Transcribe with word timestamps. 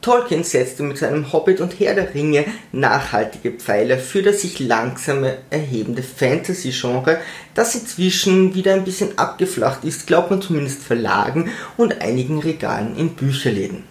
Tolkien 0.00 0.44
setzte 0.44 0.82
mit 0.82 0.98
seinem 0.98 1.32
Hobbit 1.32 1.60
und 1.60 1.78
Herr 1.78 1.94
der 1.94 2.14
Ringe 2.14 2.44
nachhaltige 2.72 3.52
Pfeiler 3.52 3.98
für 3.98 4.22
das 4.22 4.40
sich 4.40 4.58
langsam 4.58 5.26
erhebende 5.50 6.02
Fantasy-Genre, 6.02 7.18
das 7.54 7.74
inzwischen 7.74 8.54
wieder 8.54 8.74
ein 8.74 8.84
bisschen 8.84 9.18
abgeflacht 9.18 9.84
ist, 9.84 10.06
glaubt 10.06 10.30
man 10.30 10.40
zumindest 10.40 10.82
Verlagen 10.82 11.50
und 11.76 12.00
einigen 12.00 12.38
Regalen 12.38 12.96
in 12.96 13.10
Bücherläden. 13.10 13.84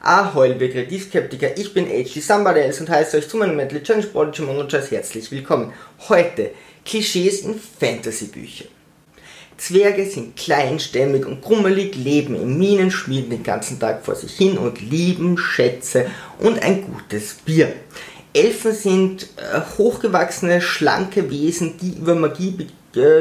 Ahoi, 0.00 0.50
liebe 0.50 0.70
Kreativskeptiker, 0.70 1.58
ich 1.58 1.74
bin 1.74 1.86
HG 1.86 2.20
Somebody 2.20 2.60
Else 2.60 2.80
und 2.82 2.88
heiße 2.88 3.16
euch 3.16 3.28
zu 3.28 3.36
meinem 3.36 3.56
Mental 3.56 3.82
Challenge 3.82 4.06
Prodigy 4.06 4.42
Monochas 4.42 4.92
herzlich 4.92 5.28
willkommen. 5.32 5.72
Heute 6.08 6.52
Klischees 6.84 7.40
in 7.40 7.58
Fantasy-Büchern. 7.58 8.68
Zwerge 9.56 10.06
sind 10.06 10.36
klein, 10.36 10.78
stämmig 10.78 11.26
und 11.26 11.42
krummelig, 11.42 11.96
leben 11.96 12.36
in 12.36 12.56
Minen, 12.56 12.92
schmieden 12.92 13.30
den 13.30 13.42
ganzen 13.42 13.80
Tag 13.80 14.04
vor 14.04 14.14
sich 14.14 14.36
hin 14.36 14.56
und 14.56 14.80
lieben 14.80 15.36
Schätze 15.36 16.06
und 16.38 16.62
ein 16.62 16.84
gutes 16.86 17.34
Bier. 17.44 17.72
Elfen 18.32 18.72
sind 18.72 19.24
äh, 19.36 19.60
hochgewachsene, 19.78 20.60
schlanke 20.60 21.28
Wesen, 21.28 21.76
die 21.76 21.98
über 21.98 22.14
Magie 22.14 22.68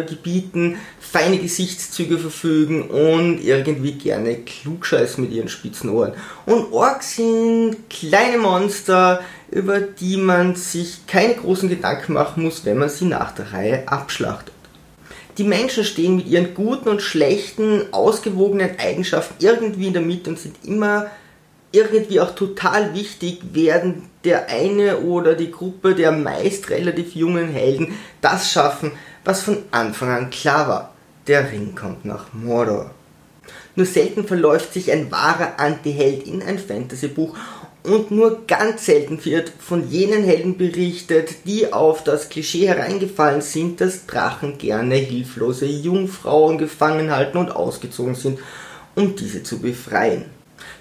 Gebieten 0.04 0.78
feine 1.00 1.38
Gesichtszüge 1.38 2.18
verfügen 2.18 2.90
und 2.90 3.44
irgendwie 3.44 3.94
gerne 3.94 4.36
klugscheißen 4.38 5.24
mit 5.24 5.34
ihren 5.34 5.48
spitzen 5.48 5.90
Ohren. 5.90 6.14
Und 6.46 6.72
Orks 6.74 7.16
sind 7.16 7.90
kleine 7.90 8.38
Monster, 8.38 9.22
über 9.50 9.80
die 9.80 10.18
man 10.18 10.56
sich 10.56 11.08
keine 11.08 11.36
großen 11.36 11.70
Gedanken 11.70 12.14
machen 12.14 12.44
muss, 12.44 12.66
wenn 12.66 12.78
man 12.78 12.90
sie 12.90 13.06
nach 13.06 13.32
der 13.32 13.54
Reihe 13.54 13.88
abschlachtet. 13.88 14.54
Die 15.38 15.44
Menschen 15.44 15.84
stehen 15.84 16.16
mit 16.16 16.28
ihren 16.28 16.56
guten 16.56 16.90
und 16.90 17.02
schlechten, 17.02 17.94
ausgewogenen 17.94 18.80
Eigenschaften 18.80 19.36
irgendwie 19.40 19.88
in 19.88 19.94
der 19.94 20.02
Mitte 20.02 20.32
und 20.32 20.40
sind 20.40 20.56
immer 20.64 21.12
irgendwie 21.72 22.20
auch 22.20 22.34
total 22.36 22.94
wichtig, 22.94 23.40
werden 23.54 24.10
der 24.24 24.50
eine 24.50 25.00
oder 25.00 25.36
die 25.36 25.52
Gruppe 25.52 25.96
der 25.96 26.12
meist 26.12 26.70
relativ 26.70 27.16
jungen 27.16 27.50
Helden 27.50 27.98
das 28.22 28.52
schaffen, 28.52 28.92
was 29.26 29.42
von 29.42 29.58
Anfang 29.72 30.10
an 30.10 30.30
klar 30.30 30.68
war. 30.68 30.94
Der 31.28 31.52
Ring 31.52 31.76
kommt 31.76 32.06
nach 32.06 32.34
Mordor. 32.34 32.92
Nur 33.76 33.86
selten 33.86 34.26
verläuft 34.26 34.74
sich 34.74 34.92
ein 34.92 35.12
wahrer 35.12 35.60
Anti-Held 35.60 36.26
in 36.26 36.42
ein 36.42 36.58
Fantasy-Buch 36.58 37.36
und 37.84 38.12
nur 38.12 38.46
ganz 38.48 38.86
selten 38.86 39.24
wird 39.24 39.52
von 39.60 39.90
jenen 39.90 40.24
Helden 40.24 40.58
berichtet, 40.58 41.46
die 41.46 41.72
auf 41.72 42.04
das 42.04 42.30
Klischee 42.30 42.68
hereingefallen 42.68 43.42
sind, 43.42 43.80
dass 43.80 44.06
Drachen 44.08 44.58
gerne 44.58 44.96
hilflose 44.96 45.66
Jungfrauen 45.66 46.58
gefangen 46.58 47.12
halten 47.16 47.38
und 47.38 47.56
ausgezogen 47.56 48.16
sind, 48.16 48.40
um 48.96 49.16
diese 49.16 49.44
zu 49.44 49.60
befreien. 49.60 50.37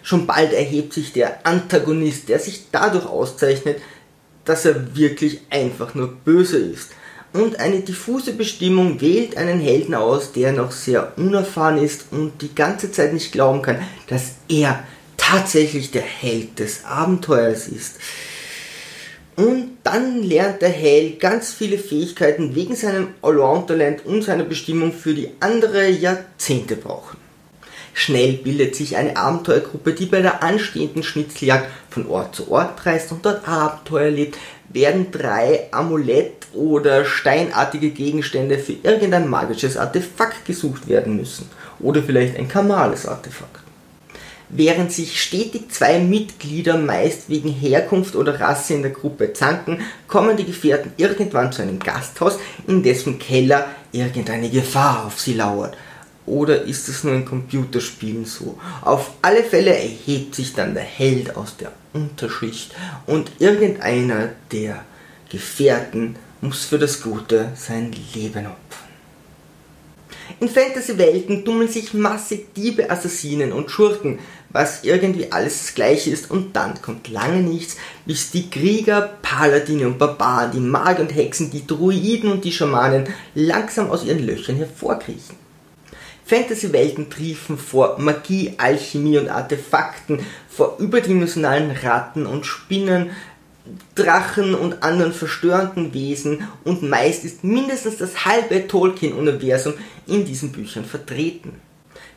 Schon 0.07 0.25
bald 0.25 0.53
erhebt 0.53 0.93
sich 0.93 1.13
der 1.13 1.45
Antagonist, 1.45 2.29
der 2.29 2.39
sich 2.39 2.67
dadurch 2.71 3.07
auszeichnet, 3.07 3.81
dass 4.45 4.65
er 4.65 4.95
wirklich 4.97 5.41
einfach 5.51 5.97
nur 5.97 6.13
böse 6.25 6.59
ist 6.59 6.91
und 7.33 7.59
eine 7.59 7.81
diffuse 7.81 8.33
Bestimmung 8.33 9.01
wählt 9.01 9.37
einen 9.37 9.59
Helden 9.59 9.95
aus, 9.95 10.31
der 10.31 10.53
noch 10.53 10.71
sehr 10.71 11.13
unerfahren 11.17 11.79
ist 11.79 12.07
und 12.13 12.41
die 12.41 12.55
ganze 12.55 12.93
Zeit 12.93 13.13
nicht 13.13 13.33
glauben 13.33 13.63
kann, 13.63 13.81
dass 14.07 14.37
er 14.49 14.85
tatsächlich 15.17 15.91
der 15.91 16.03
Held 16.03 16.61
des 16.61 16.85
Abenteuers 16.85 17.67
ist. 17.67 17.97
Und 19.35 19.79
dann 19.83 20.23
lernt 20.23 20.63
der 20.63 20.71
Held 20.71 21.19
ganz 21.19 21.53
viele 21.53 21.79
Fähigkeiten 21.79 22.55
wegen 22.55 22.77
seinem 22.77 23.09
Allround-Talent 23.23 24.07
und 24.07 24.23
seiner 24.23 24.45
Bestimmung 24.45 24.93
für 24.93 25.13
die 25.13 25.33
andere 25.41 25.89
Jahrzehnte 25.89 26.77
brauchen. 26.77 27.26
Schnell 27.99 28.35
bildet 28.35 28.77
sich 28.77 28.99
eine 28.99 29.17
Abenteuergruppe, 29.17 29.95
die 29.95 30.05
bei 30.05 30.21
der 30.21 30.43
anstehenden 30.43 31.03
Schnitzeljagd 31.03 31.71
von 31.89 32.07
Ort 32.09 32.37
zu 32.37 32.51
Ort 32.51 32.85
reist 32.85 33.11
und 33.11 33.25
dort 33.25 33.49
Abenteuer 33.49 34.11
lebt, 34.11 34.37
werden 34.69 35.11
drei 35.11 35.69
Amulett- 35.71 36.47
oder 36.53 37.07
steinartige 37.07 37.89
Gegenstände 37.89 38.59
für 38.59 38.75
irgendein 38.83 39.31
magisches 39.31 39.79
Artefakt 39.79 40.45
gesucht 40.45 40.89
werden 40.89 41.17
müssen. 41.17 41.49
Oder 41.81 42.03
vielleicht 42.03 42.37
ein 42.37 42.49
kamales 42.49 43.07
Artefakt. 43.07 43.61
Während 44.51 44.93
sich 44.93 45.19
stetig 45.19 45.71
zwei 45.73 45.99
Mitglieder 45.99 46.77
meist 46.77 47.31
wegen 47.31 47.49
Herkunft 47.49 48.15
oder 48.15 48.39
Rasse 48.39 48.75
in 48.75 48.83
der 48.83 48.91
Gruppe 48.91 49.33
zanken, 49.33 49.81
kommen 50.07 50.37
die 50.37 50.45
Gefährten 50.45 50.93
irgendwann 50.99 51.51
zu 51.51 51.63
einem 51.63 51.79
Gasthaus, 51.79 52.39
in 52.67 52.83
dessen 52.83 53.19
Keller 53.19 53.65
irgendeine 53.91 54.51
Gefahr 54.51 55.07
auf 55.07 55.19
sie 55.19 55.33
lauert. 55.33 55.79
Oder 56.27 56.63
ist 56.63 56.89
es 56.89 57.05
nur 57.05 57.15
in 57.15 57.25
Computerspielen 57.25 58.25
so? 58.25 58.59
Auf 58.83 59.13
alle 59.23 59.45
Fälle 59.45 59.75
erhebt 59.75 60.35
sich 60.35 60.53
dann 60.53 60.75
der 60.75 60.83
Held 60.83 61.37
aus 61.37 61.57
der 61.57 61.73
Unterschicht 61.93 62.75
und 63.07 63.31
irgendeiner 63.39 64.31
der 64.51 64.85
Gefährten 65.31 66.17
muss 66.41 66.65
für 66.65 66.79
das 66.79 67.01
Gute 67.01 67.53
sein 67.55 67.93
Leben 68.15 68.47
opfern. 68.47 68.87
In 70.41 70.49
Fantasy-Welten 70.49 71.45
tummeln 71.45 71.69
sich 71.69 71.95
massig 71.95 72.53
Diebe, 72.55 72.91
Assassinen 72.91 73.53
und 73.53 73.71
Schurken, 73.71 74.19
was 74.51 74.85
irgendwie 74.85 75.31
alles 75.31 75.59
das 75.59 75.75
gleiche 75.75 76.11
ist 76.11 76.31
und 76.31 76.57
dann 76.57 76.81
kommt 76.83 77.09
lange 77.09 77.41
nichts, 77.43 77.77
bis 78.05 78.31
die 78.33 78.51
Krieger, 78.51 79.15
Paladine 79.23 79.87
und 79.87 79.99
Barbaren, 79.99 80.51
die 80.53 80.61
Magier 80.61 81.03
und 81.03 81.15
Hexen, 81.15 81.51
die 81.51 81.67
Druiden 81.67 82.31
und 82.31 82.45
die 82.45 82.53
Schamanen 82.53 83.07
langsam 83.35 83.91
aus 83.91 84.05
ihren 84.05 84.27
Löchern 84.27 84.57
hervorkriechen. 84.57 85.46
Fantasy-Welten 86.27 87.09
triefen 87.09 87.57
vor 87.57 87.99
Magie, 87.99 88.55
Alchemie 88.59 89.19
und 89.19 89.29
Artefakten, 89.29 90.19
vor 90.49 90.77
überdimensionalen 90.81 91.71
Ratten 91.71 92.27
und 92.27 92.45
Spinnen, 92.45 93.11
Drachen 93.95 94.55
und 94.55 94.83
anderen 94.83 95.13
verstörenden 95.13 95.95
Wesen 95.95 96.47
und 96.65 96.83
meist 96.83 97.25
ist 97.25 97.45
mindestens 97.45 97.99
das 97.99 98.25
halbe 98.25 98.67
Tolkien-Universum 98.67 99.75
in 100.07 100.25
diesen 100.25 100.51
Büchern 100.51 100.85
vertreten. 100.85 101.61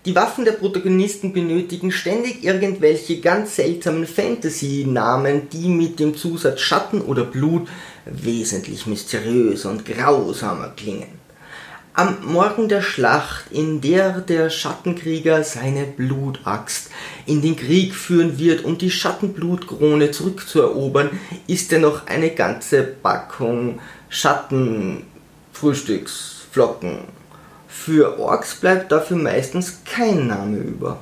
Die 0.06 0.16
Waffen 0.16 0.46
der 0.46 0.54
Protagonisten 0.54 1.34
benötigen 1.34 1.92
ständig 1.92 2.44
irgendwelche 2.44 3.20
ganz 3.20 3.58
seltsamen 3.58 4.08
Fantasy-Namen, 4.08 5.50
die 5.50 5.68
mit 5.68 6.00
dem 6.00 6.16
Zusatz 6.16 6.62
Schatten 6.62 7.02
oder 7.02 7.26
Blut 7.26 7.68
wesentlich 8.06 8.88
mysteriöser 8.88 9.70
und 9.70 9.86
grausamer 9.86 10.70
klingen. 10.70 11.19
Am 11.96 12.18
Morgen 12.24 12.70
der 12.70 12.84
Schlacht, 12.84 13.52
in 13.52 13.82
der 13.82 14.22
der 14.22 14.52
Schattenkrieger 14.52 15.44
seine 15.44 15.86
Blutaxt 15.86 16.92
in 17.26 17.42
den 17.42 17.56
Krieg 17.56 17.96
führen 17.96 18.38
wird, 18.38 18.64
um 18.64 18.78
die 18.78 18.92
Schattenblutkrone 18.92 20.12
zurückzuerobern, 20.12 21.10
ist 21.48 21.74
er 21.74 21.80
noch 21.80 22.06
eine 22.06 22.30
ganze 22.30 22.84
Packung 22.84 23.80
Schattenfrühstücksflocken. 24.08 27.00
Für 27.68 28.20
Orks 28.20 28.54
bleibt 28.56 28.92
dafür 28.92 29.18
meistens 29.18 29.80
kein 29.84 30.28
Name 30.28 30.58
über. 30.58 31.00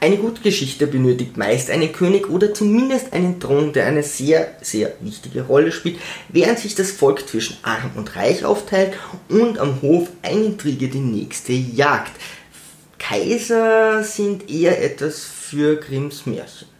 Eine 0.00 0.16
gute 0.18 0.42
Geschichte 0.42 0.86
benötigt 0.86 1.36
meist 1.36 1.70
einen 1.70 1.92
König 1.92 2.28
oder 2.28 2.52
zumindest 2.52 3.12
einen 3.12 3.40
Thron, 3.40 3.72
der 3.72 3.86
eine 3.86 4.02
sehr, 4.02 4.54
sehr 4.60 4.92
wichtige 5.00 5.42
Rolle 5.42 5.72
spielt, 5.72 5.98
während 6.28 6.58
sich 6.58 6.74
das 6.74 6.90
Volk 6.90 7.26
zwischen 7.28 7.56
arm 7.62 7.92
und 7.96 8.14
reich 8.16 8.44
aufteilt 8.44 8.94
und 9.28 9.58
am 9.58 9.80
Hof 9.80 10.08
eine 10.22 10.44
Intrige 10.44 10.88
die 10.88 10.98
nächste 10.98 11.52
jagt. 11.52 12.12
Kaiser 12.98 14.02
sind 14.02 14.50
eher 14.50 14.82
etwas 14.82 15.24
für 15.24 15.76
Grimms 15.76 16.26
Märchen. 16.26 16.73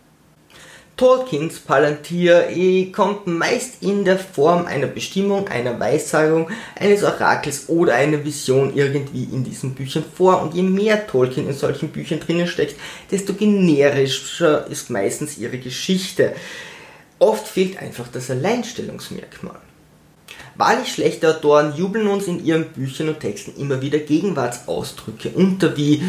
Tolkiens 0.96 1.58
Palantir 1.58 2.50
eh, 2.50 2.92
kommt 2.92 3.26
meist 3.26 3.82
in 3.82 4.04
der 4.04 4.16
Form 4.16 4.66
einer 4.66 4.86
Bestimmung, 4.86 5.48
einer 5.48 5.78
Weissagung, 5.80 6.48
eines 6.78 7.02
Orakels 7.02 7.68
oder 7.68 7.94
einer 7.94 8.24
Vision 8.24 8.76
irgendwie 8.76 9.24
in 9.24 9.42
diesen 9.42 9.74
Büchern 9.74 10.04
vor. 10.16 10.40
Und 10.40 10.54
je 10.54 10.62
mehr 10.62 11.04
Tolkien 11.06 11.48
in 11.48 11.54
solchen 11.54 11.88
Büchern 11.88 12.20
drinnen 12.20 12.46
steckt, 12.46 12.76
desto 13.10 13.34
generischer 13.34 14.68
ist 14.68 14.88
meistens 14.88 15.36
ihre 15.36 15.58
Geschichte. 15.58 16.34
Oft 17.18 17.48
fehlt 17.48 17.78
einfach 17.78 18.06
das 18.12 18.30
Alleinstellungsmerkmal. 18.30 19.58
Wahrlich 20.56 20.92
schlechte 20.92 21.28
Autoren 21.28 21.74
jubeln 21.76 22.06
uns 22.06 22.28
in 22.28 22.44
ihren 22.44 22.66
Büchern 22.66 23.08
und 23.08 23.18
Texten 23.18 23.60
immer 23.60 23.82
wieder 23.82 23.98
Gegenwartsausdrücke 23.98 25.30
unter 25.30 25.76
wie 25.76 26.02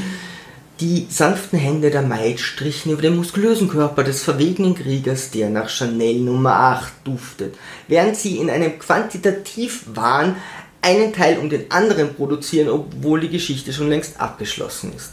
die 0.80 1.08
sanften 1.10 1.58
Hände 1.58 1.90
der 1.90 2.02
Maid 2.02 2.40
strichen 2.40 2.92
über 2.92 3.02
den 3.02 3.16
muskulösen 3.16 3.70
Körper 3.70 4.04
des 4.04 4.24
verwegenen 4.24 4.76
Kriegers, 4.76 5.32
der 5.32 5.50
nach 5.50 5.70
Chanel 5.70 6.20
Nummer 6.20 6.54
8 6.54 6.94
duftet, 7.06 7.56
während 7.88 8.18
sie 8.18 8.38
in 8.38 8.50
einem 8.50 8.78
Quantitativwahn 8.78 10.36
einen 10.82 11.14
Teil 11.14 11.40
um 11.40 11.50
den 11.50 11.72
anderen 11.72 12.14
produzieren, 12.14 12.70
obwohl 12.70 13.22
die 13.22 13.30
Geschichte 13.30 13.72
schon 13.72 13.90
längst 13.90 14.20
abgeschlossen 14.20 14.92
ist. 14.96 15.12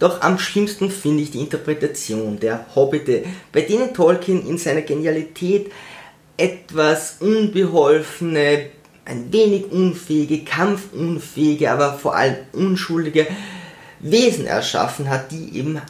Doch 0.00 0.20
am 0.22 0.38
schlimmsten 0.38 0.90
finde 0.90 1.22
ich 1.22 1.30
die 1.30 1.40
Interpretation 1.40 2.40
der 2.40 2.66
Hobbite, 2.74 3.24
bei 3.52 3.60
denen 3.60 3.94
Tolkien 3.94 4.46
in 4.46 4.58
seiner 4.58 4.82
Genialität 4.82 5.70
etwas 6.36 7.16
unbeholfene, 7.20 8.66
ein 9.04 9.32
wenig 9.32 9.70
unfähige, 9.70 10.44
kampfunfähige, 10.44 11.70
aber 11.70 11.94
vor 11.98 12.16
allem 12.16 12.36
unschuldige 12.52 13.26
Wesen 14.00 14.46
erschaffen 14.46 15.08
hat, 15.08 15.30
die 15.30 15.56
eben 15.56 15.80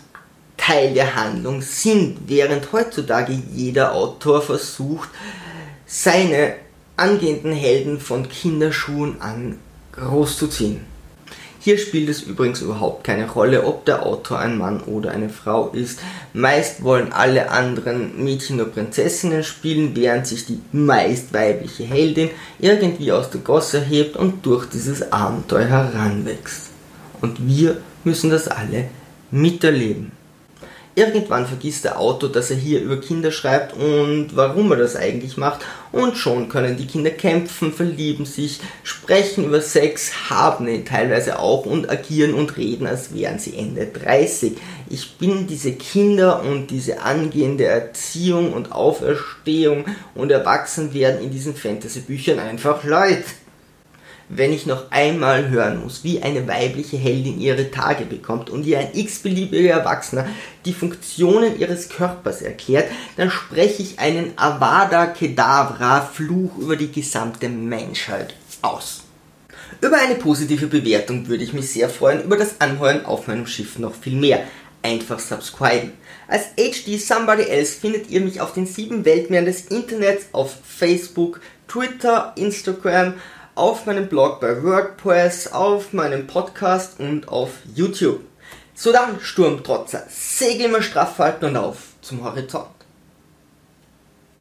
Teil 0.56 0.94
der 0.94 1.16
Handlung 1.16 1.62
sind, 1.62 2.18
während 2.26 2.72
heutzutage 2.72 3.32
jeder 3.54 3.94
Autor 3.94 4.42
versucht, 4.42 5.08
seine 5.86 6.54
angehenden 6.96 7.52
Helden 7.52 7.98
von 7.98 8.28
Kinderschuhen 8.28 9.20
an 9.20 9.58
großzuziehen. 9.92 10.80
Hier 11.62 11.76
spielt 11.76 12.08
es 12.08 12.22
übrigens 12.22 12.62
überhaupt 12.62 13.04
keine 13.04 13.30
Rolle, 13.30 13.64
ob 13.66 13.84
der 13.84 14.06
Autor 14.06 14.38
ein 14.38 14.56
Mann 14.56 14.80
oder 14.80 15.10
eine 15.10 15.28
Frau 15.28 15.68
ist. 15.68 15.98
Meist 16.32 16.82
wollen 16.82 17.12
alle 17.12 17.50
anderen 17.50 18.24
Mädchen 18.24 18.56
nur 18.56 18.70
Prinzessinnen 18.70 19.44
spielen, 19.44 19.94
während 19.94 20.26
sich 20.26 20.46
die 20.46 20.60
meist 20.72 21.34
weibliche 21.34 21.84
Heldin 21.84 22.30
irgendwie 22.58 23.12
aus 23.12 23.28
der 23.28 23.42
Gosse 23.42 23.80
hebt 23.80 24.16
und 24.16 24.46
durch 24.46 24.70
dieses 24.70 25.12
Abenteuer 25.12 25.66
heranwächst. 25.66 26.70
Und 27.20 27.46
wir 27.46 27.76
müssen 28.04 28.30
das 28.30 28.48
alle 28.48 28.88
miterleben. 29.30 30.12
Irgendwann 30.96 31.46
vergisst 31.46 31.84
der 31.84 32.00
Autor, 32.00 32.32
dass 32.32 32.50
er 32.50 32.56
hier 32.56 32.82
über 32.82 33.00
Kinder 33.00 33.30
schreibt 33.30 33.74
und 33.74 34.30
warum 34.34 34.72
er 34.72 34.76
das 34.76 34.96
eigentlich 34.96 35.36
macht. 35.36 35.60
Und 35.92 36.16
schon 36.16 36.48
können 36.48 36.76
die 36.76 36.86
Kinder 36.86 37.10
kämpfen, 37.10 37.72
verlieben 37.72 38.26
sich, 38.26 38.60
sprechen 38.82 39.44
über 39.44 39.60
Sex, 39.60 40.28
haben 40.28 40.66
ihn 40.66 40.84
teilweise 40.84 41.38
auch 41.38 41.64
und 41.64 41.88
agieren 41.88 42.34
und 42.34 42.56
reden, 42.56 42.88
als 42.88 43.14
wären 43.14 43.38
sie 43.38 43.56
Ende 43.56 43.86
30. 43.86 44.56
Ich 44.88 45.16
bin 45.16 45.46
diese 45.46 45.72
Kinder 45.72 46.42
und 46.42 46.72
diese 46.72 47.00
angehende 47.00 47.66
Erziehung 47.66 48.52
und 48.52 48.72
Auferstehung 48.72 49.84
und 50.16 50.32
Erwachsenwerden 50.32 51.22
in 51.22 51.30
diesen 51.30 51.54
Fantasy-Büchern 51.54 52.40
einfach 52.40 52.82
leid 52.82 53.24
wenn 54.32 54.52
ich 54.52 54.64
noch 54.64 54.90
einmal 54.90 55.48
hören 55.48 55.82
muss, 55.82 56.04
wie 56.04 56.22
eine 56.22 56.46
weibliche 56.46 56.96
Heldin 56.96 57.40
ihre 57.40 57.70
Tage 57.70 58.04
bekommt 58.04 58.48
und 58.48 58.64
ihr 58.64 58.78
ein 58.78 58.90
x-beliebiger 58.94 59.70
Erwachsener 59.70 60.26
die 60.64 60.72
Funktionen 60.72 61.58
ihres 61.58 61.88
Körpers 61.88 62.40
erklärt, 62.40 62.88
dann 63.16 63.30
spreche 63.30 63.82
ich 63.82 63.98
einen 63.98 64.32
Avada 64.36 65.06
Kedavra 65.06 66.00
Fluch 66.00 66.56
über 66.58 66.76
die 66.76 66.92
gesamte 66.92 67.48
Menschheit 67.48 68.34
aus. 68.62 69.02
Über 69.80 69.98
eine 69.98 70.14
positive 70.14 70.68
Bewertung 70.68 71.26
würde 71.26 71.42
ich 71.42 71.52
mich 71.52 71.70
sehr 71.70 71.88
freuen, 71.88 72.22
über 72.22 72.36
das 72.36 72.60
Anheuern 72.60 73.04
auf 73.04 73.26
meinem 73.26 73.46
Schiff 73.46 73.78
noch 73.78 73.94
viel 73.94 74.16
mehr. 74.16 74.44
Einfach 74.82 75.18
subscriben. 75.18 75.92
Als 76.28 76.54
HD 76.56 77.00
Somebody 77.00 77.42
Else 77.42 77.78
findet 77.78 78.08
ihr 78.10 78.20
mich 78.20 78.40
auf 78.40 78.52
den 78.52 78.66
sieben 78.66 79.04
Weltmeeren 79.04 79.46
des 79.46 79.66
Internets 79.66 80.26
auf 80.32 80.56
Facebook, 80.64 81.40
Twitter, 81.66 82.32
Instagram, 82.36 83.14
auf 83.60 83.84
meinem 83.84 84.08
Blog 84.08 84.40
bei 84.40 84.62
WordPress, 84.62 85.52
auf 85.52 85.92
meinem 85.92 86.26
Podcast 86.26 86.98
und 86.98 87.28
auf 87.28 87.50
YouTube. 87.74 88.20
So 88.74 88.90
dann, 88.90 89.20
Sturmtrotzer, 89.20 90.04
Segel 90.08 90.64
immer 90.64 90.80
straff 90.80 91.18
halten 91.18 91.44
und 91.44 91.56
auf 91.58 91.76
zum 92.00 92.24
Horizont. 92.24 92.79